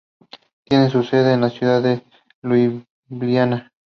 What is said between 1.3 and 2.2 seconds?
en la ciudad de